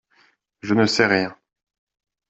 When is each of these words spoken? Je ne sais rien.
Je 0.61 0.73
ne 0.73 0.87
sais 0.87 1.05
rien. 1.05 1.37